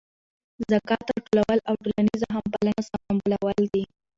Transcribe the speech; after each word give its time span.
ذکات 0.71 1.01
راټولول 1.13 1.59
او 1.69 1.73
ټولنیزه 1.83 2.27
همپالنه 2.35 2.79
سمبالول 2.89 3.57
دي. 3.73 3.83